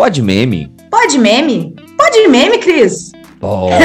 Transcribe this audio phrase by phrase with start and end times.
[0.00, 0.72] Pode meme?
[0.90, 1.74] Pode meme?
[1.94, 3.12] Pode meme, Cris?
[3.38, 3.74] Pode!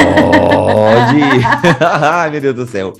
[1.78, 2.94] Ai, meu Deus do céu.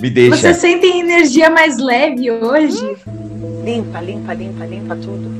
[0.00, 0.36] Me deixa.
[0.36, 2.96] Você sente energia mais leve hoje?
[3.64, 5.30] Limpa, limpa, limpa, limpa tudo.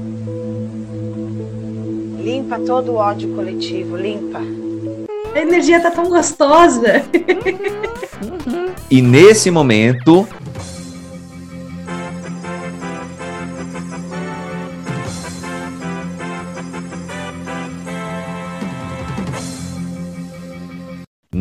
[2.22, 4.40] Limpa todo o ódio coletivo, limpa.
[5.34, 7.02] A energia tá tão gostosa.
[8.88, 10.28] E nesse momento,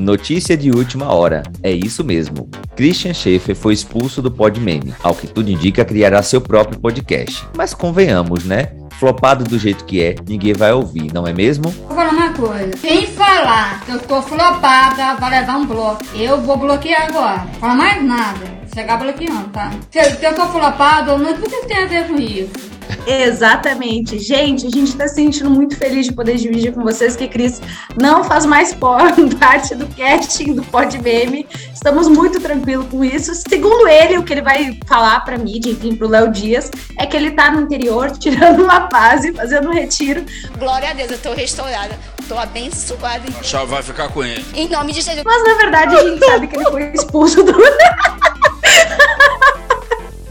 [0.05, 1.41] Notícia de última hora.
[1.63, 2.47] É isso mesmo.
[2.75, 4.93] Christian Schaefer foi expulso do Podmeme.
[5.01, 7.43] Ao que tudo indica, criará seu próprio podcast.
[7.57, 8.67] Mas convenhamos, né?
[8.99, 11.69] Flopado do jeito que é, ninguém vai ouvir, não é mesmo?
[11.69, 12.69] Vou falar uma coisa.
[12.79, 16.05] Quem falar que eu tô flopada vai levar um bloco.
[16.13, 17.47] Eu vou bloquear agora.
[17.59, 18.45] Fala mais nada.
[18.75, 19.71] Chegar bloqueando, tá?
[19.89, 22.74] Se, se eu tô flopado não, o que tem a ver com isso?
[23.05, 24.19] Exatamente.
[24.19, 27.61] Gente, a gente está se sentindo muito feliz de poder dividir com vocês que Cris
[27.99, 31.47] não faz mais parte do casting do Pod Meme.
[31.73, 33.33] Estamos muito tranquilos com isso.
[33.35, 37.05] Segundo ele, o que ele vai falar para mídia, enfim, para o Léo Dias, é
[37.05, 40.25] que ele está no interior tirando uma fase, fazendo um retiro.
[40.57, 41.97] Glória a Deus, eu tô restaurada.
[42.27, 43.23] Tô abençoada.
[43.39, 44.43] A chave vai ficar com ele.
[44.55, 45.23] Em nome de Jesus.
[45.23, 47.53] Mas na verdade a gente sabe que ele foi expulso do.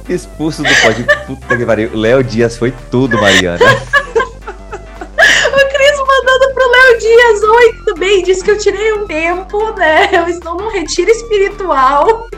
[0.09, 1.05] Expulso do pod.
[1.27, 1.91] Puta que pariu.
[1.95, 3.59] Léo Dias foi tudo, Mariana.
[6.85, 7.43] Léo Dias.
[7.43, 8.23] Oi, tudo bem?
[8.23, 10.11] Disse que eu tirei um tempo, né?
[10.13, 12.29] Eu estou num retiro espiritual.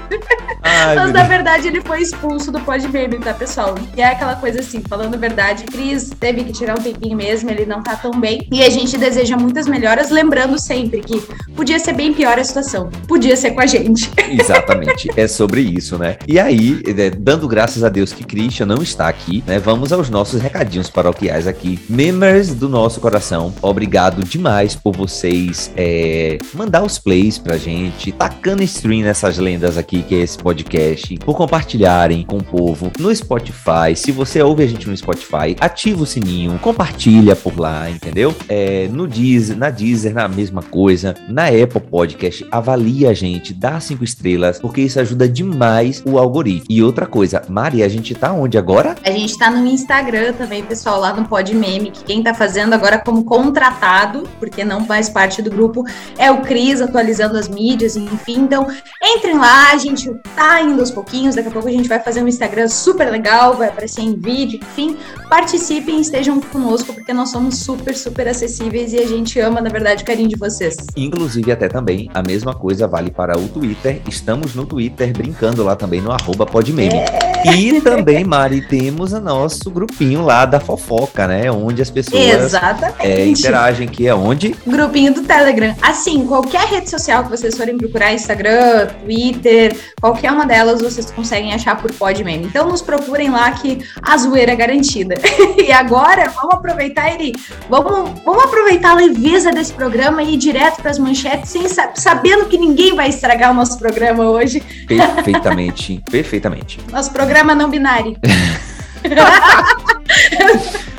[0.63, 3.75] Ai, Mas na verdade ele foi expulso do Pod Baby, tá, pessoal?
[3.97, 7.51] E é aquela coisa assim, falando a verdade, Cris teve que tirar um tempinho mesmo,
[7.51, 8.47] ele não tá tão bem.
[8.53, 11.21] E a gente deseja muitas melhoras, lembrando sempre que
[11.55, 12.91] podia ser bem pior a situação.
[13.09, 14.11] Podia ser com a gente.
[14.31, 15.11] Exatamente.
[15.17, 16.17] é sobre isso, né?
[16.27, 19.59] E aí, é, dando graças a Deus que Christian não está aqui, né?
[19.59, 21.79] Vamos aos nossos recadinhos paroquiais aqui.
[21.89, 28.63] Members do nosso coração, obrigado demais por vocês é, mandar os plays pra gente, tacando
[28.63, 33.97] stream nessas lendas aqui que é esse podcast, por compartilharem com o povo no Spotify.
[33.97, 38.35] Se você ouve a gente no Spotify, ativa o sininho, compartilha por lá, entendeu?
[38.47, 41.15] É, no Deezer, na Deezer, na mesma coisa.
[41.29, 46.67] Na Apple Podcast, avalia a gente, dá cinco estrelas, porque isso ajuda demais o algoritmo.
[46.69, 48.97] E outra coisa, Mari, a gente tá onde agora?
[49.03, 52.75] A gente tá no Instagram também, pessoal, lá no Pod Meme, que quem tá fazendo
[52.75, 55.85] agora como contratado, porque não faz parte do grupo,
[56.19, 58.41] é o Cris atualizando as mídias, enfim.
[58.41, 58.67] Então,
[59.03, 62.23] entrem lá, a gente tá indo aos pouquinhos, daqui a pouco a gente vai fazer
[62.23, 64.97] um Instagram super legal, vai aparecer em vídeo, enfim,
[65.29, 70.03] participem, estejam conosco, porque nós somos super, super acessíveis e a gente ama, na verdade,
[70.03, 70.77] o carinho de vocês.
[70.97, 75.77] Inclusive, até também, a mesma coisa vale para o Twitter, estamos no Twitter brincando lá
[75.77, 76.95] também no arroba podmeme.
[76.95, 77.27] É.
[77.55, 82.55] E também, Mari, temos o nosso grupinho lá da fofoca, né, onde as pessoas
[83.01, 84.55] é, interagem, que é onde?
[84.67, 85.75] Grupinho do Telegram.
[85.83, 91.53] Assim, qualquer rede social que vocês forem procurar, Instagram, Twitter, qualquer uma delas vocês conseguem
[91.53, 92.47] achar por Podmeme.
[92.47, 95.15] Então nos procurem lá que a zoeira é garantida.
[95.59, 97.35] e agora, vamos aproveitar ele,
[97.69, 102.47] vamos, vamos aproveitar a leveza desse programa e ir direto para as manchetes, sem, sabendo
[102.47, 104.61] que ninguém vai estragar o nosso programa hoje.
[104.87, 106.79] Perfeitamente, perfeitamente.
[106.91, 108.17] Nosso programa não binário.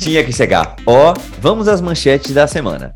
[0.00, 0.76] Tinha que chegar.
[0.86, 2.94] Ó, vamos às manchetes da semana.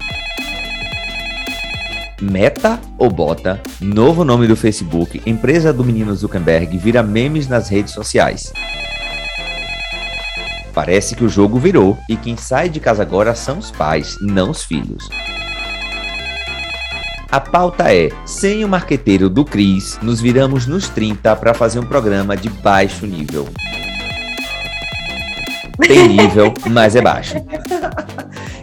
[2.19, 7.93] Meta ou Bota, novo nome do Facebook, empresa do menino Zuckerberg, vira memes nas redes
[7.93, 8.51] sociais.
[10.73, 14.51] Parece que o jogo virou e quem sai de casa agora são os pais, não
[14.51, 15.07] os filhos.
[17.31, 21.87] A pauta é: sem o marqueteiro do Cris, nos viramos nos 30 para fazer um
[21.87, 23.47] programa de baixo nível.
[25.79, 27.35] Tem nível, mas é baixo.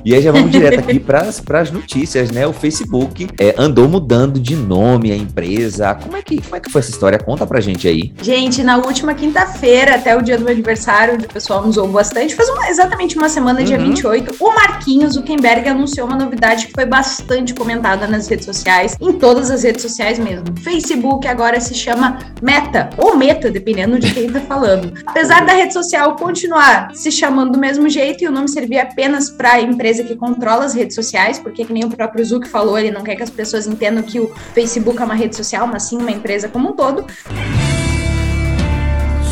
[0.04, 1.28] E aí já vamos direto aqui para
[1.60, 2.48] as notícias, né?
[2.48, 5.94] O Facebook é, andou mudando de nome a empresa.
[5.94, 7.20] Como é, que, como é que foi essa história?
[7.20, 8.12] Conta pra gente aí.
[8.22, 12.36] Gente, na última quinta-feira, até o dia do meu aniversário, o pessoal nos ouve bastante,
[12.36, 13.66] faz uma, exatamente uma semana, uhum.
[13.66, 18.98] dia 28, o Marquinhos Zuckerberg anunciou uma novidade que foi bastante comentada nas redes sociais,
[19.00, 20.46] em todas as redes sociais mesmo.
[20.64, 24.94] Facebook agora se chama Meta, ou Meta, dependendo de quem tá falando.
[25.06, 29.30] Apesar da rede social continuar se chamando do mesmo jeito e o nome servir apenas
[29.30, 32.78] para empresa empresa que controla as redes sociais, porque que nem o próprio Zuck falou,
[32.78, 35.84] ele não quer que as pessoas entendam que o Facebook é uma rede social, mas
[35.84, 37.06] sim uma empresa como um todo.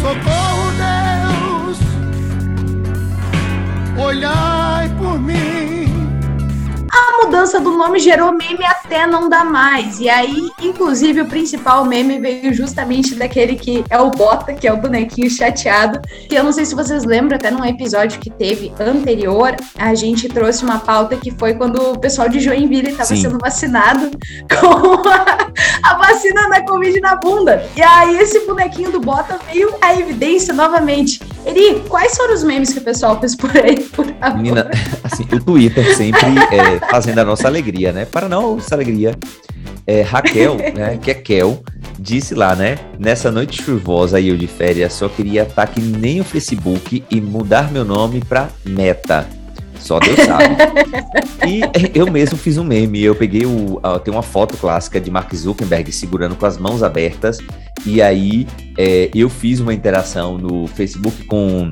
[0.01, 0.71] Socorro,
[1.67, 1.77] Deus,
[4.03, 5.58] olhai por mim.
[7.29, 9.99] A mudança do nome gerou meme até não dá mais.
[9.99, 14.73] E aí, inclusive, o principal meme veio justamente daquele que é o Bota, que é
[14.73, 16.01] o bonequinho chateado.
[16.27, 20.27] Que eu não sei se vocês lembram, até num episódio que teve anterior, a gente
[20.27, 24.09] trouxe uma pauta que foi quando o pessoal de Joinville estava sendo vacinado
[24.59, 25.51] com a,
[25.83, 27.63] a vacina da Covid na bunda.
[27.75, 31.21] E aí, esse bonequinho do Bota veio à evidência novamente.
[31.49, 33.79] Eri, quais foram os memes que o pessoal fez por aí?
[33.79, 34.05] Por
[34.35, 34.69] Menina,
[35.03, 36.21] assim, o Twitter sempre
[36.53, 38.05] é, fazendo a nossa alegria, né?
[38.05, 39.15] Para nossa alegria.
[39.87, 41.63] É, Raquel, né, que é Kel,
[41.97, 42.77] disse lá, né?
[42.99, 47.19] Nessa noite chuvosa e eu de férias, só queria estar que nem o Facebook e
[47.19, 49.38] mudar meu nome para Meta.
[49.79, 50.55] Só Deus sabe.
[51.47, 51.61] e
[51.97, 53.01] eu mesmo fiz um meme.
[53.01, 53.81] Eu peguei o.
[54.03, 57.39] Tem uma foto clássica de Mark Zuckerberg segurando com as mãos abertas.
[57.85, 58.47] E aí
[58.77, 61.71] é, eu fiz uma interação no Facebook com,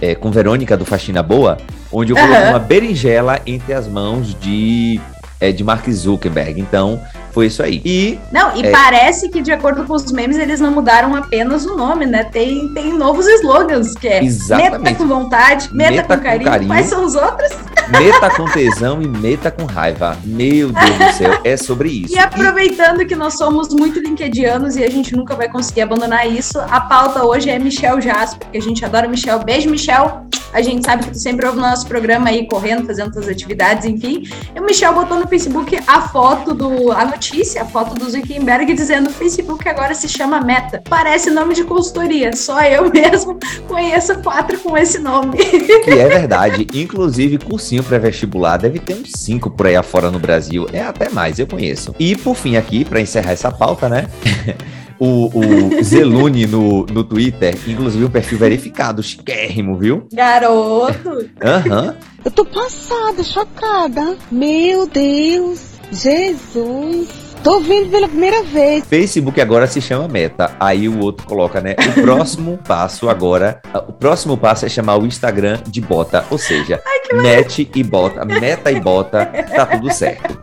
[0.00, 1.58] é, com Verônica do Faxina Boa,
[1.92, 2.50] onde eu coloquei uhum.
[2.50, 5.00] uma berinjela entre as mãos de,
[5.38, 6.60] é, de Mark Zuckerberg.
[6.60, 7.00] Então,
[7.34, 7.82] foi isso aí.
[7.84, 8.18] E.
[8.30, 8.70] Não, e é...
[8.70, 12.22] parece que, de acordo com os memes, eles não mudaram apenas o nome, né?
[12.22, 14.78] Tem, tem novos slogans, que é Exatamente.
[14.78, 16.44] meta com vontade, meta, meta com, carinho.
[16.44, 16.68] com, carinho.
[16.68, 17.50] Quais são os outros?
[17.88, 20.16] Meta com tesão e meta com raiva.
[20.24, 22.14] Meu Deus do céu, é sobre isso.
[22.14, 23.04] E aproveitando e...
[23.04, 27.24] que nós somos muito linkedianos e a gente nunca vai conseguir abandonar isso, a pauta
[27.24, 29.40] hoje é Michel Jasper, que a gente adora Michel.
[29.40, 30.24] Beijo, Michel.
[30.54, 33.84] A gente sabe que tu sempre ouve o nosso programa aí correndo, fazendo suas atividades,
[33.84, 34.22] enfim.
[34.54, 36.92] E o Michel botou no Facebook a foto do.
[36.92, 40.80] a notícia, a foto do Zuckerberg dizendo: o Facebook agora se chama Meta.
[40.88, 42.34] Parece nome de consultoria.
[42.36, 43.36] Só eu mesmo
[43.66, 45.38] conheço quatro com esse nome.
[45.38, 46.68] Que é verdade.
[46.72, 50.68] Inclusive, cursinho pré-vestibular deve ter uns cinco por aí afora no Brasil.
[50.72, 51.92] É até mais, eu conheço.
[51.98, 54.06] E por fim, aqui, para encerrar essa pauta, né?
[54.98, 60.06] o, o Zelune no, no Twitter, inclusive um perfil verificado, chiquérrimo, viu?
[60.12, 61.28] Garoto!
[61.42, 61.86] Aham.
[61.88, 61.94] Uhum.
[62.24, 64.16] Eu tô passada, chocada.
[64.30, 65.60] Meu Deus,
[65.92, 67.24] Jesus.
[67.44, 68.82] Tô vendo pela primeira vez.
[68.86, 70.56] Facebook agora se chama Meta.
[70.58, 71.76] Aí o outro coloca, né?
[71.78, 73.60] O próximo passo agora.
[73.86, 76.24] O próximo passo é chamar o Instagram de bota.
[76.30, 78.24] Ou seja, Ai, mete e bota.
[78.24, 79.26] Meta e bota.
[79.26, 80.38] Tá tudo certo.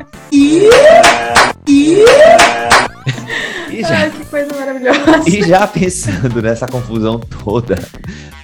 [3.82, 5.00] E já, Ai, que coisa maravilhosa.
[5.28, 7.78] E já pensando nessa confusão toda,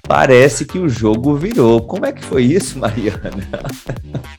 [0.07, 1.81] Parece que o jogo virou.
[1.81, 3.43] Como é que foi isso, Mariana?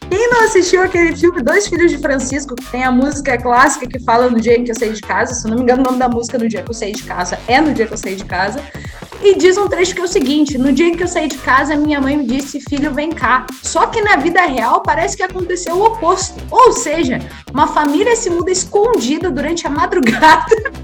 [0.08, 3.98] Quem não assistiu aquele filme Dois Filhos de Francisco, que tem a música clássica que
[3.98, 5.98] fala no dia em que eu saí de casa, se não me engano, o nome
[5.98, 8.16] da música no dia que eu saí de casa é no dia que eu saí
[8.16, 8.62] de casa.
[9.20, 11.36] E diz um trecho que é o seguinte: no dia em que eu saí de
[11.36, 13.44] casa, minha mãe me disse, filho, vem cá.
[13.62, 16.40] Só que na vida real parece que aconteceu o oposto.
[16.50, 17.20] Ou seja,
[17.52, 20.46] uma família se muda escondida durante a madrugada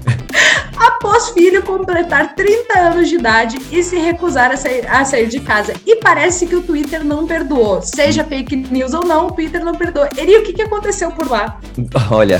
[0.85, 5.39] após filho completar 30 anos de idade e se recusar a sair, a sair de
[5.39, 5.73] casa.
[5.85, 7.81] E parece que o Twitter não perdoou.
[7.81, 10.07] Seja fake news ou não, o Twitter não perdoou.
[10.17, 11.59] Eri, o que, que aconteceu por lá?
[12.11, 12.39] Olha,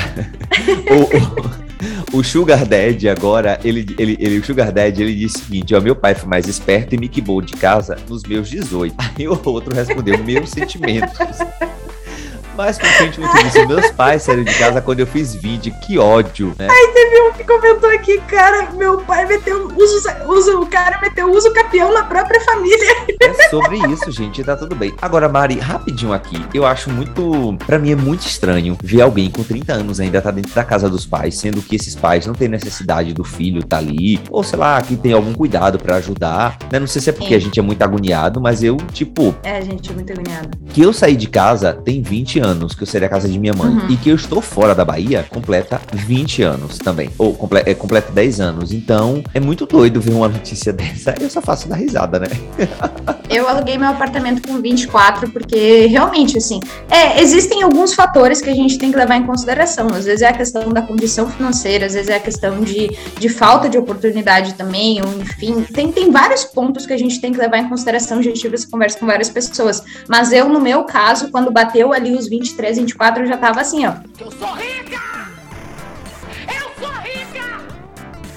[0.89, 5.45] o, o, o, Sugar Daddy agora, ele, ele, ele, o Sugar Daddy, ele disse o
[5.45, 8.95] seguinte, ó, meu pai foi mais esperto e me quibou de casa nos meus 18.
[8.97, 11.17] Aí o outro respondeu, meus sentimentos.
[12.55, 15.97] Mais pra frente, muito disse, meus pais saíram de casa quando eu fiz 20, que
[15.97, 16.67] ódio, né?
[16.69, 19.97] Aí teve um que comentou aqui, cara, meu pai meteu uso,
[20.27, 22.95] uso o cara meteu uso capião na própria família.
[23.21, 24.93] É sobre isso, gente, tá tudo bem.
[25.01, 29.43] Agora, Mari, rapidinho aqui, eu acho muito, pra mim é muito estranho ver alguém com
[29.43, 32.47] 30 anos ainda tá dentro da casa dos pais, sendo que esses pais não têm
[32.47, 36.79] necessidade do filho tá ali, ou sei lá, que tem algum cuidado para ajudar, né?
[36.79, 37.35] Não sei se é porque Sim.
[37.35, 39.35] a gente é muito agoniado, mas eu, tipo...
[39.43, 40.57] É, gente é muito agoniado.
[40.69, 43.39] Que eu saí de casa tem 20 anos anos que eu saí da casa de
[43.39, 43.89] minha mãe uhum.
[43.89, 47.09] e que eu estou fora da Bahia, completa 20 anos também.
[47.17, 48.71] Ou comple é, completa 10 anos.
[48.71, 51.15] Então, é muito doido ver uma notícia dessa.
[51.19, 52.27] Eu só faço da risada, né?
[53.29, 56.59] eu aluguei meu apartamento com 24 porque realmente, assim,
[56.89, 59.87] é, existem alguns fatores que a gente tem que levar em consideração.
[59.87, 63.29] Às vezes é a questão da condição financeira, às vezes é a questão de, de
[63.29, 67.39] falta de oportunidade também, ou enfim, tem, tem vários pontos que a gente tem que
[67.39, 68.21] levar em consideração.
[68.21, 69.83] Já tive essa conversa com várias pessoas.
[70.07, 73.61] Mas eu, no meu caso, quando bateu ali os 20 23, 24, eu já tava
[73.61, 73.93] assim, ó.
[74.19, 75.15] Eu sou rica!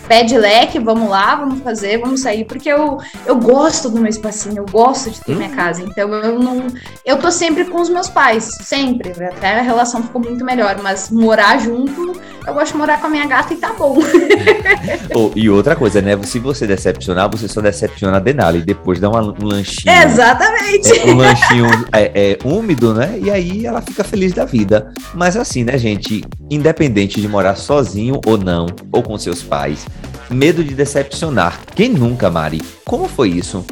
[0.09, 4.09] pé de leque, vamos lá, vamos fazer, vamos sair, porque eu, eu gosto do meu
[4.09, 5.55] espacinho, eu gosto de ter minha uhum.
[5.55, 5.83] casa.
[5.83, 6.67] Então eu não.
[7.05, 9.11] Eu tô sempre com os meus pais, sempre.
[9.23, 13.11] Até a relação ficou muito melhor, mas morar junto, eu gosto de morar com a
[13.11, 13.99] minha gata e tá bom.
[15.15, 16.19] oh, e outra coisa, né?
[16.23, 18.63] Se você decepcionar, você só decepciona a Denali.
[18.63, 19.95] Depois dá um lanchinho.
[19.95, 20.99] Exatamente.
[20.99, 23.19] É, um lanchinho é, é, úmido, né?
[23.21, 24.93] E aí ela fica feliz da vida.
[25.15, 26.25] Mas assim, né, gente?
[26.51, 29.87] Independente de morar sozinho ou não, ou com seus pais,
[30.31, 31.59] Medo de decepcionar.
[31.75, 32.61] Quem nunca, Mari?
[32.85, 33.65] Como foi isso?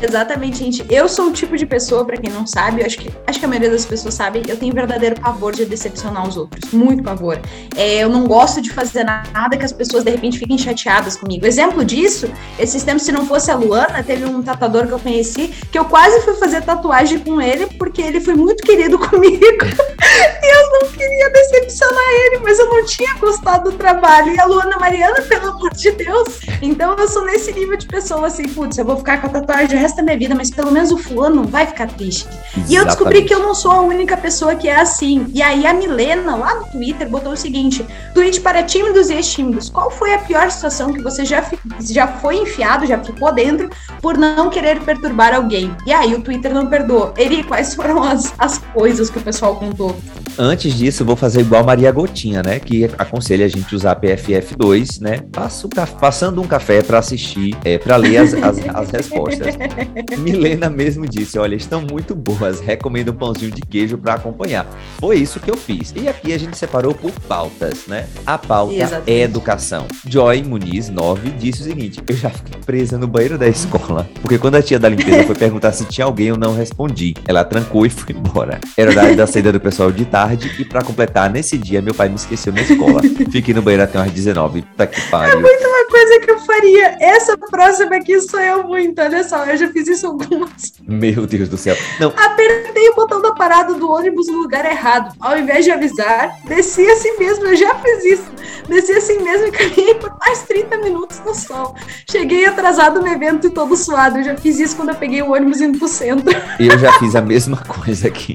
[0.00, 0.86] Exatamente, gente.
[0.88, 3.48] Eu sou o tipo de pessoa, pra quem não sabe, acho que, acho que a
[3.48, 6.72] maioria das pessoas sabe, eu tenho verdadeiro pavor de decepcionar os outros.
[6.72, 7.40] Muito pavor.
[7.76, 11.46] É, eu não gosto de fazer nada que as pessoas de repente fiquem chateadas comigo.
[11.46, 15.48] Exemplo disso, esses tempos, se não fosse a Luana, teve um tatuador que eu conheci
[15.70, 19.38] que eu quase fui fazer tatuagem com ele porque ele foi muito querido comigo.
[19.40, 24.34] e eu não queria decepcionar ele, mas eu não tinha gostado do trabalho.
[24.34, 26.40] E a Luana Mariana, pelo amor de Deus.
[26.62, 29.78] Então eu sou nesse nível de pessoa assim, putz, eu vou ficar com a tatuagem
[29.88, 32.28] resto da minha vida, mas pelo menos o fulano vai ficar triste.
[32.68, 35.26] E eu descobri que eu não sou a única pessoa que é assim.
[35.32, 39.70] E aí a Milena, lá no Twitter, botou o seguinte: tweet para tímidos e ex-tímidos.
[39.70, 41.44] Qual foi a pior situação que você já,
[41.80, 43.70] já foi enfiado, já ficou dentro,
[44.02, 45.74] por não querer perturbar alguém?
[45.86, 47.12] E aí o Twitter não perdoou.
[47.16, 49.96] Ele, quais foram as, as coisas que o pessoal contou?
[50.40, 52.60] Antes disso, eu vou fazer igual Maria Gotinha, né?
[52.60, 55.18] Que aconselha a gente usar PFF2, né?
[55.32, 59.56] Passo, passando um café para assistir, é, para ler as, as, as respostas.
[60.16, 64.64] Milena mesmo disse: olha, estão muito boas, recomendo um pãozinho de queijo para acompanhar.
[65.00, 65.92] Foi isso que eu fiz.
[65.96, 68.06] E aqui a gente separou por pautas, né?
[68.24, 69.10] A pauta Exatamente.
[69.10, 69.88] é educação.
[70.06, 74.38] Joy Muniz, 9, disse o seguinte: eu já fiquei presa no banheiro da escola, porque
[74.38, 77.14] quando a tia da limpeza foi perguntar se tinha alguém, eu não respondi.
[77.26, 78.60] Ela trancou e foi embora.
[78.76, 82.08] Era da saída do pessoal de tarde tarde e para completar, nesse dia, meu pai
[82.08, 83.00] me esqueceu na escola.
[83.30, 84.62] Fiquei no banheiro até umas 19.
[84.76, 85.38] Tá que pariu.
[85.38, 86.96] É muito uma coisa que eu faria.
[87.00, 89.00] Essa próxima aqui sou eu muito.
[89.00, 90.72] Olha só, eu já fiz isso algumas.
[90.86, 91.76] Meu Deus do céu.
[92.00, 92.12] Não.
[92.16, 95.14] Apertei o botão da parada do ônibus no lugar errado.
[95.20, 97.46] Ao invés de avisar, desci assim mesmo.
[97.46, 98.30] Eu já fiz isso.
[98.68, 101.74] Desci assim mesmo e caminhei por mais 30 minutos no sol.
[102.10, 104.18] Cheguei atrasado no evento e todo suado.
[104.18, 106.34] Eu já fiz isso quando eu peguei o ônibus indo pro centro.
[106.58, 108.34] Eu já fiz a mesma coisa aqui.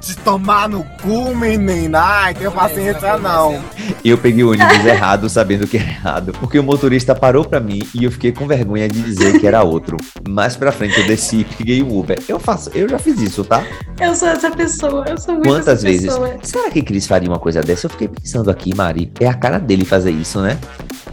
[0.00, 2.00] De tomar no cu, menina.
[2.00, 3.62] Ai, tenho paciência não.
[4.04, 7.80] Eu peguei o ônibus errado, sabendo que era errado, porque o motorista parou para mim
[7.94, 9.96] e eu fiquei com vergonha de dizer que era outro.
[10.28, 12.18] Mais pra frente eu desci e peguei o Uber.
[12.28, 13.64] Eu faço, eu já fiz isso, tá?
[13.98, 16.08] Eu sou essa pessoa, eu sou muito Quantas vezes?
[16.08, 16.36] Pessoa.
[16.42, 17.86] Será que Cris faria uma coisa dessa?
[17.86, 19.10] Eu fiquei pensando aqui, Mari.
[19.18, 20.58] É a cara dele fazer isso, né?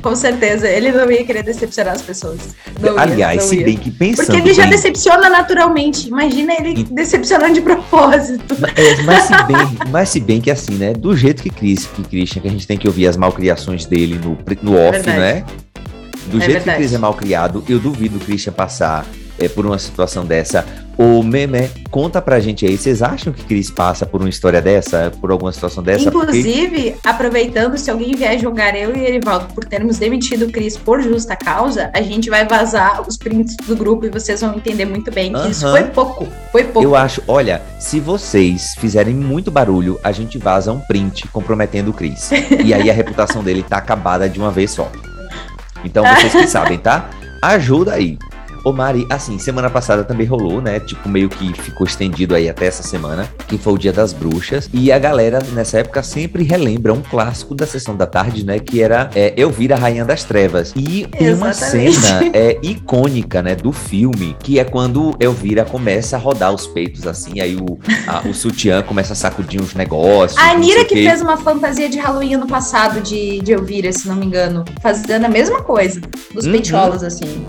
[0.02, 2.56] Com certeza, ele não ia querer decepcionar as pessoas.
[2.80, 3.66] Não Aliás, ia, se ia.
[3.66, 4.26] bem que pensando.
[4.26, 4.72] Porque ele já bem...
[4.72, 6.08] decepciona naturalmente.
[6.08, 8.56] Imagina ele decepcionando de propósito.
[8.76, 10.94] É, mas, se bem, mas se bem que assim, né?
[10.94, 14.20] Do jeito que Chris, que Christian, que a gente tem que ouvir as malcriações dele
[14.24, 15.46] no, no off, é né?
[16.28, 16.72] Do é jeito verdade.
[16.72, 19.06] que Chris é mal criado, eu duvido o Christian passar
[19.42, 20.66] é, por uma situação dessa.
[20.98, 25.12] O Meme, conta pra gente aí, vocês acham que Cris passa por uma história dessa,
[25.20, 26.10] por alguma situação dessa?
[26.10, 27.08] Inclusive, Porque...
[27.08, 31.36] aproveitando, se alguém vier julgar eu e Erivaldo por termos demitido o Cris por justa
[31.36, 35.32] causa, a gente vai vazar os prints do grupo e vocês vão entender muito bem
[35.34, 35.50] que uhum.
[35.50, 36.88] isso foi pouco, foi pouco.
[36.88, 41.94] Eu acho, olha, se vocês fizerem muito barulho, a gente vaza um print comprometendo o
[41.94, 42.30] Cris.
[42.64, 44.92] e aí a reputação dele tá acabada de uma vez só.
[45.84, 47.10] Então vocês que sabem, tá?
[47.42, 48.20] Ajuda aí.
[48.64, 50.80] Ô Mari, assim, semana passada também rolou, né?
[50.80, 54.70] Tipo, meio que ficou estendido aí até essa semana, que foi o Dia das Bruxas.
[54.72, 58.60] E a galera, nessa época, sempre relembra um clássico da sessão da tarde, né?
[58.60, 60.74] Que era é, Elvira, Rainha das Trevas.
[60.76, 63.56] E tem uma cena é, icônica, né?
[63.56, 68.28] Do filme, que é quando Elvira começa a rodar os peitos, assim, aí o, a,
[68.28, 70.40] o sutiã começa a sacudir uns negócios.
[70.40, 74.16] A Anira que fez uma fantasia de Halloween no passado de, de Elvira, se não
[74.16, 74.64] me engano.
[74.82, 76.00] Fazendo a mesma coisa,
[76.34, 76.52] dos uhum.
[76.52, 77.46] peitolos, assim.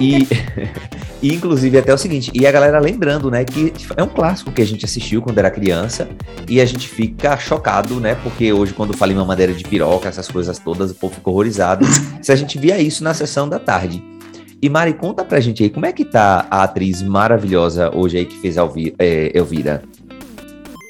[0.00, 0.26] E,
[1.22, 4.62] e, inclusive até o seguinte, e a galera lembrando, né, que é um clássico que
[4.62, 6.08] a gente assistiu quando era criança
[6.48, 10.28] e a gente fica chocado, né, porque hoje quando fala em mamadeira de piroca, essas
[10.28, 11.86] coisas todas, o povo fica horrorizado.
[12.22, 14.02] se a gente via isso na sessão da tarde.
[14.62, 18.26] E Mari, conta pra gente aí, como é que tá a atriz maravilhosa hoje aí
[18.26, 18.56] que fez?
[18.98, 19.82] É, Elvira?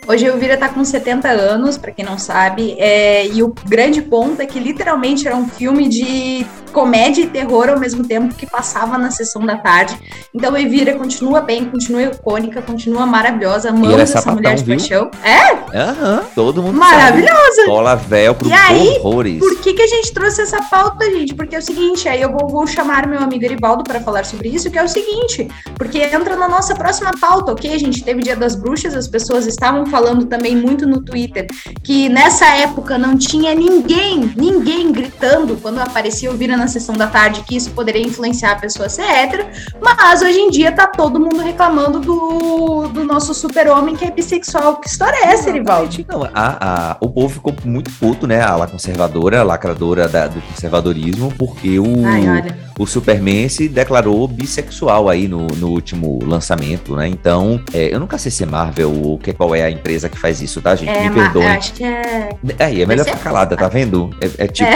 [0.07, 4.03] Hoje a Elvira tá com 70 anos, para quem não sabe, é, e o grande
[4.03, 8.47] ponto é que literalmente era um filme de comédia e terror ao mesmo tempo que
[8.47, 9.99] passava na sessão da tarde.
[10.35, 14.77] Então Elvira continua bem, continua icônica, continua maravilhosa, amamos é essa mulher de viu?
[14.77, 15.11] paixão.
[15.23, 15.61] É?
[15.77, 17.67] Aham, uhum, todo mundo Maravilhosa!
[17.67, 19.39] Cola velcro, e aí, horrores.
[19.39, 21.35] Por que, que a gente trouxe essa pauta, gente?
[21.35, 24.49] Porque é o seguinte, aí eu vou, vou chamar meu amigo Erivaldo para falar sobre
[24.49, 27.73] isso, que é o seguinte, porque entra na nossa próxima pauta, ok?
[27.73, 31.47] A gente teve Dia das Bruxas, as pessoas estavam falando também muito no Twitter
[31.83, 37.43] que nessa época não tinha ninguém, ninguém gritando quando aparecia Elvira na sessão da tarde
[37.43, 39.47] que isso poderia influenciar a pessoa a ser hétero,
[39.81, 44.77] mas hoje em dia tá todo mundo reclamando do, do nosso super-homem que é bissexual.
[44.77, 46.05] Que história é essa, Erivaldo?
[46.09, 48.43] Não, a, a, o povo ficou muito puto, né?
[48.43, 52.45] A conservadora, a lacradora da, do conservadorismo, porque o, Ai,
[52.79, 57.09] o Superman se declarou bissexual aí no, no último lançamento, né?
[57.09, 60.19] Então, é, eu nunca sei se é Marvel ou que, qual é a empresa que
[60.19, 60.91] faz isso, tá, gente?
[60.91, 61.47] É, Me perdoem.
[61.47, 62.29] eu acho que é.
[62.59, 64.11] Aí, é melhor Vai ser ficar calada, tá vendo?
[64.21, 64.71] É, é tipo,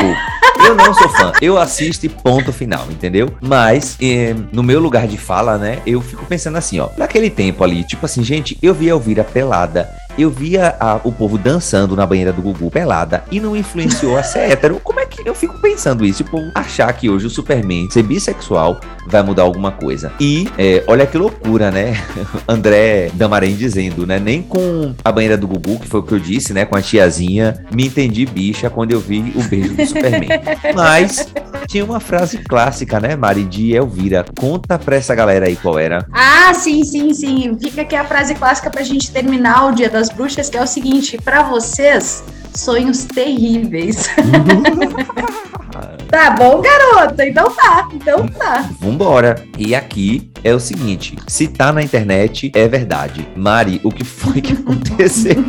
[0.66, 3.30] eu não sou fã, eu assisto e ponto final, entendeu?
[3.40, 7.62] Mas, eh, no meu lugar de fala, né, eu fico pensando assim, ó, naquele tempo
[7.62, 11.96] ali, tipo assim, gente, eu via a Elvira pelada, eu via a- o povo dançando
[11.96, 14.80] na banheira do Gugu pelada e não influenciou a ser hétero.
[14.82, 16.22] Como é que eu fico pensando isso?
[16.24, 20.12] Tipo, achar que hoje o Superman ser bissexual vai mudar alguma coisa.
[20.20, 21.94] E eh, olha que loucura, né?
[22.48, 24.18] André Damarém dizendo, né?
[24.18, 26.64] Nem com a banheira do Gugu, que foi o que eu disse, né?
[26.64, 30.28] Com a tiazinha, me entendi bicha quando eu vi o beijo do Superman.
[30.74, 31.26] Mas
[31.66, 34.24] tinha uma frase clássica, né, Mari, de Elvira.
[34.38, 36.06] Conta pra essa galera aí qual era.
[36.12, 37.56] Ah, sim, sim, sim.
[37.60, 40.66] Fica aqui a frase clássica pra gente terminar o Dia das Bruxas, que é o
[40.66, 44.08] seguinte: pra vocês, sonhos terríveis.
[46.10, 47.26] tá bom, garota?
[47.26, 48.68] Então tá, então tá.
[48.80, 49.44] Vambora.
[49.58, 53.26] E aqui é o seguinte: se tá na internet, é verdade.
[53.36, 55.44] Mari, o que foi que aconteceu?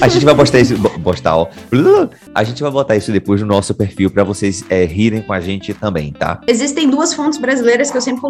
[0.00, 1.48] A gente vai postar isso, postar, ó.
[2.34, 5.40] A gente vai botar isso depois no nosso perfil pra vocês é, rirem com a
[5.40, 6.40] gente também, tá?
[6.46, 8.22] Existem duas fontes brasileiras que eu sempre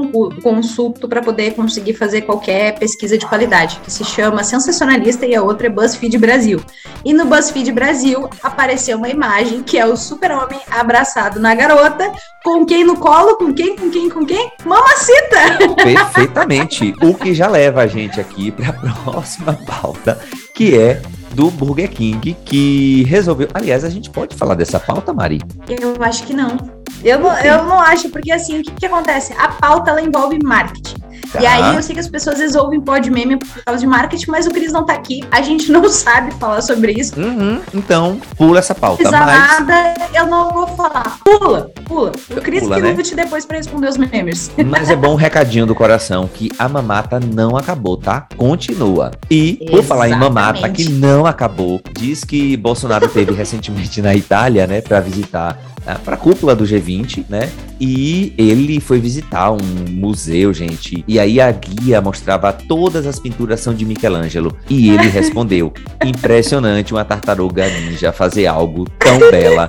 [0.43, 5.43] consulto para poder conseguir fazer qualquer pesquisa de qualidade, que se chama Sensacionalista e a
[5.43, 6.61] outra é BuzzFeed Brasil.
[7.05, 12.13] E no BuzzFeed Brasil apareceu uma imagem que é o super-homem abraçado na garota,
[12.45, 14.51] com quem no colo, com quem, com quem, com quem?
[14.65, 15.75] Mamacita!
[15.83, 16.95] Perfeitamente.
[17.03, 20.19] o que já leva a gente aqui pra próxima pauta,
[20.55, 21.01] que é
[21.35, 23.49] do Burger King, que resolveu.
[23.55, 25.41] Aliás, a gente pode falar dessa pauta, Mari?
[25.69, 26.57] Eu acho que não.
[27.05, 29.33] Eu não, eu não acho, porque assim, o que, que acontece?
[29.35, 30.97] A pauta ela envolve marketing.
[31.39, 31.51] E Tá.
[31.53, 34.51] aí eu sei que as pessoas resolvem pod meme por causa de marketing, mas o
[34.51, 35.23] Cris não tá aqui.
[35.31, 37.19] A gente não sabe falar sobre isso.
[37.19, 39.03] Uhum, então, pula essa pauta.
[39.05, 41.19] Mas nada, eu não vou falar.
[41.25, 42.13] Pula, pula.
[42.31, 42.93] O Cris que né?
[42.93, 44.51] lute depois pra responder os memes.
[44.67, 48.27] Mas é bom um recadinho do coração que a mamata não acabou, tá?
[48.37, 49.11] Continua.
[49.31, 54.67] E, por falar em mamata que não acabou, diz que Bolsonaro teve recentemente na Itália,
[54.67, 57.51] né, pra visitar ah, pra cúpula do G20, né?
[57.81, 59.59] E ele foi visitar um
[59.91, 61.05] museu, gente.
[61.09, 64.57] E aí a guia mostrava todas as pinturas são de Michelangelo.
[64.71, 65.73] E ele respondeu:
[66.05, 69.69] Impressionante uma tartaruga ninja fazer algo tão bela,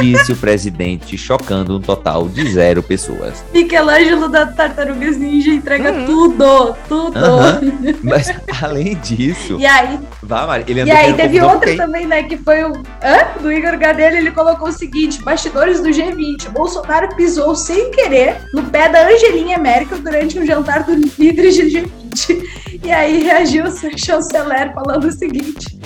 [0.00, 3.44] disse o presidente, chocando um total de zero pessoas.
[3.54, 7.16] Michelangelo da Tartarugas Ninja entrega tudo, tudo.
[7.16, 7.94] Uhum.
[8.02, 12.06] Mas além disso, E aí, vá, Mari, ele e andou aí querendo teve outra também,
[12.06, 12.24] né?
[12.24, 12.72] Que foi o.
[13.02, 13.40] Hã?
[13.40, 16.48] Do Igor Gadelha, ele colocou o seguinte: bastidores do G20.
[16.50, 21.64] Bolsonaro pisou sem querer no pé da Angelinha Merkel durante um jantar do líderes de
[21.64, 22.80] G20.
[22.82, 25.78] E aí reagiu o chanceler falando o seguinte: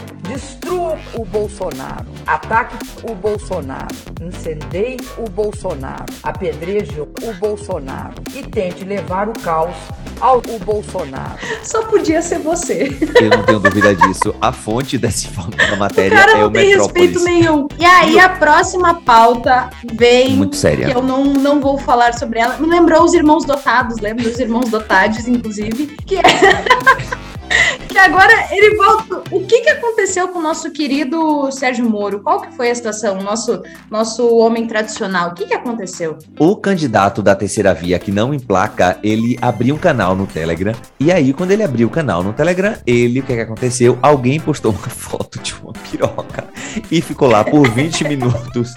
[1.15, 9.33] o Bolsonaro, ataque o Bolsonaro, incendeie o Bolsonaro, apedreje o Bolsonaro e tente levar o
[9.41, 9.75] caos
[10.21, 11.39] ao o Bolsonaro.
[11.63, 12.97] só podia ser você.
[13.21, 14.35] Eu não tenho dúvida disso.
[14.41, 15.29] A fonte dessa
[15.69, 17.69] da O matéria cara é não o tem respeito nenhum.
[17.79, 20.37] E aí a próxima pauta vem.
[20.37, 20.87] Muito séria.
[20.87, 22.57] Que eu não, não vou falar sobre ela.
[22.59, 25.87] Me lembrou os irmãos dotados, lembra dos irmãos dotados, inclusive.
[26.07, 26.23] Que é.
[27.97, 29.23] que agora ele volta.
[29.31, 32.21] O que, que aconteceu com o nosso querido Sérgio Moro?
[32.21, 33.23] Qual que foi a situação?
[33.23, 35.31] Nosso, nosso homem tradicional.
[35.31, 36.19] O que, que aconteceu?
[36.39, 40.75] O candidato da terceira via que não emplaca, ele abriu um canal no Telegram.
[41.01, 43.99] E aí, quando ele abriu o canal no Telegram, ele, o que, que aconteceu?
[44.03, 46.45] Alguém postou uma foto de uma piroca
[46.91, 48.75] e ficou lá por 20 minutos.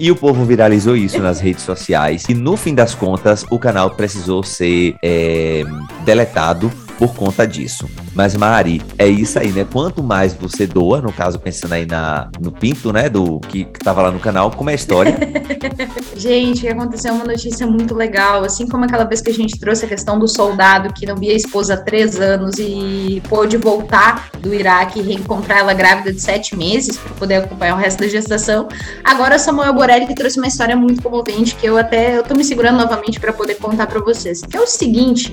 [0.00, 2.24] E o povo viralizou isso nas redes sociais.
[2.26, 5.62] E no fim das contas, o canal precisou ser é,
[6.06, 7.88] deletado por conta disso.
[8.14, 9.66] Mas, Mari, é isso aí, né?
[9.70, 13.08] Quanto mais você doa, no caso, pensando aí na, no pinto, né?
[13.08, 15.16] Do que, que tava lá no canal, como é a história?
[16.16, 18.42] Gente, aconteceu uma notícia muito legal.
[18.42, 21.32] Assim como aquela vez que a gente trouxe a questão do soldado que não via
[21.32, 26.20] a esposa há três anos e pôde voltar do Iraque e reencontrar ela grávida de
[26.20, 28.68] sete meses para poder acompanhar o resto da gestação.
[29.04, 32.78] Agora, Samuel Borelli trouxe uma história muito comovente que eu até eu tô me segurando
[32.78, 34.40] novamente para poder contar para vocês.
[34.40, 35.32] Que é o seguinte: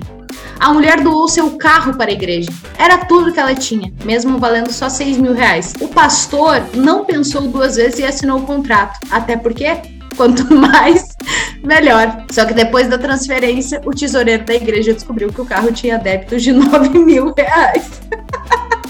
[0.60, 2.50] a mulher doou seu carro para a igreja.
[2.78, 5.74] Era tudo que ela tinha, mesmo valendo só 6 mil reais.
[5.80, 9.00] O pastor não pensou duas vezes e assinou o contrato.
[9.12, 9.68] Até porque,
[10.16, 11.16] quanto mais,
[11.64, 12.26] melhor.
[12.32, 16.44] Só que depois da transferência, o tesoureiro da igreja descobriu que o carro tinha débitos
[16.44, 18.02] de 9 mil reais.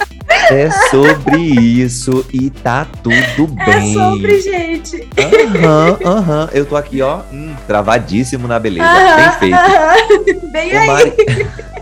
[0.50, 3.94] É sobre isso e tá tudo É bem.
[3.94, 5.08] sobre, gente.
[5.18, 6.50] Aham, aham.
[6.54, 8.86] Eu tô aqui, ó, hum, travadíssimo na beleza.
[8.86, 10.48] Aham, Bem feito.
[10.52, 10.88] Bem Ô, aí.
[10.88, 11.14] Mari-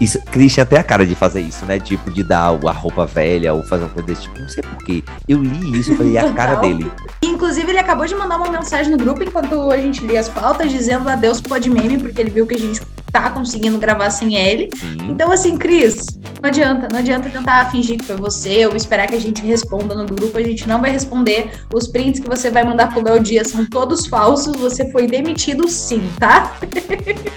[0.00, 1.78] Isso, Christian tem a cara de fazer isso, né?
[1.78, 4.38] Tipo, de dar a roupa velha ou fazer uma coisa desse tipo.
[4.40, 5.04] Não sei porquê.
[5.28, 6.90] Eu li isso e falei, é a cara dele.
[7.22, 10.70] Inclusive, ele acabou de mandar uma mensagem no grupo enquanto a gente lia as pautas,
[10.72, 12.80] dizendo adeus pode meme, porque ele viu que a gente
[13.12, 14.68] tá conseguindo gravar sem ele.
[14.74, 14.96] Sim.
[15.10, 16.06] Então, assim, Cris,
[16.48, 20.04] adianta, não adianta tentar fingir que foi você ou esperar que a gente responda no
[20.06, 21.50] grupo, a gente não vai responder.
[21.72, 25.68] Os prints que você vai mandar pro Léo Dias são todos falsos, você foi demitido
[25.68, 26.56] sim, tá?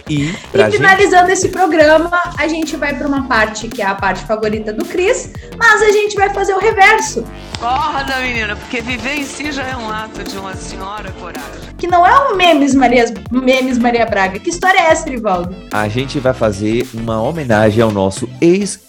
[0.10, 3.86] E, E pra gente, finalizando esse programa, a gente vai para uma parte que é
[3.86, 7.26] a parte favorita do Cris, mas a gente vai fazer o reverso,
[7.60, 11.74] Acorda, menina, porque viver em si já é um ato de uma senhora coragem.
[11.76, 14.38] que não é um memes Maria, memes Maria Braga.
[14.38, 15.56] Que história é essa, Trivaldo?
[15.72, 18.30] a gente vai fazer uma homenagem ao nosso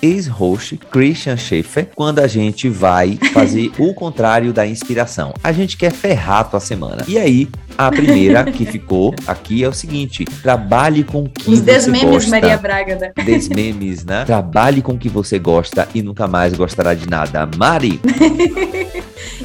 [0.08, 5.34] ex-ex-host, Christian Schaefer, quando a gente vai fazer o contrário da inspiração.
[5.42, 7.04] A gente quer ferrar a tua semana.
[7.06, 11.58] E aí, a primeira que ficou aqui é o seguinte: trabalhe com o que Os
[11.58, 12.30] você desmemes gosta.
[12.30, 13.12] Maria Braga, né?
[13.24, 14.24] Desmemes, né?
[14.24, 17.48] Trabalhe com o que você gosta e nunca mais gostará de nada.
[17.56, 18.00] Mari,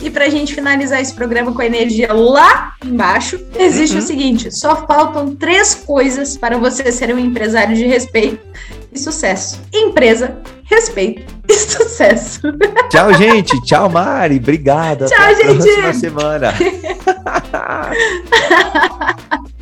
[0.02, 4.86] E pra gente finalizar esse programa com a energia lá embaixo, existe o seguinte: só
[4.86, 8.40] faltam três coisas para você ser um empresário de respeito
[8.94, 12.42] e sucesso: empresa, respeito e sucesso.
[12.90, 13.60] tchau, gente.
[13.64, 14.38] Tchau, Mari.
[14.38, 15.06] Obrigado.
[15.06, 15.64] Tchau, Até a gente.
[15.64, 16.54] próxima semana.